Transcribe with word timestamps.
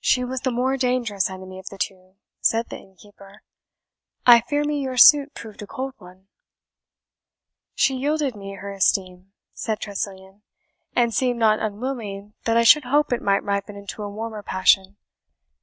"She 0.00 0.24
was 0.24 0.40
the 0.40 0.50
more 0.50 0.78
dangerous 0.78 1.28
enemy 1.28 1.58
of 1.58 1.68
the 1.68 1.76
two," 1.76 2.14
said 2.40 2.70
the 2.70 2.78
innkeeper. 2.78 3.42
"I 4.26 4.40
fear 4.40 4.64
me 4.64 4.80
your 4.80 4.96
suit 4.96 5.34
proved 5.34 5.60
a 5.60 5.66
cold 5.66 5.92
one." 5.98 6.28
"She 7.74 7.94
yielded 7.94 8.34
me 8.34 8.54
her 8.54 8.72
esteem," 8.72 9.34
said 9.52 9.78
Tressilian, 9.78 10.40
"and 10.96 11.12
seemed 11.12 11.40
not 11.40 11.58
unwilling 11.60 12.32
that 12.46 12.56
I 12.56 12.62
should 12.64 12.84
hope 12.84 13.12
it 13.12 13.20
might 13.20 13.44
ripen 13.44 13.76
into 13.76 14.02
a 14.02 14.08
warmer 14.08 14.42
passion. 14.42 14.96